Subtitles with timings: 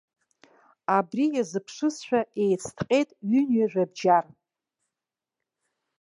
[0.97, 4.25] Абри иазыԥшызшәа еицҭҟьеит ҩынҩажәа бџьар.